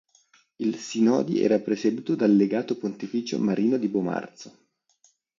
Il 0.55 0.77
sinodi 0.77 1.43
era 1.43 1.59
presieduto 1.59 2.15
dal 2.15 2.35
legato 2.35 2.75
pontificio 2.75 3.37
Marino 3.37 3.77
di 3.77 3.87
Bomarzo. 3.87 4.57